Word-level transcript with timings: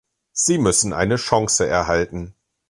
Sie 0.31 0.57
müssen 0.57 0.93
eine 0.93 1.17
Chance 1.17 1.67
erhalten. 1.67 2.33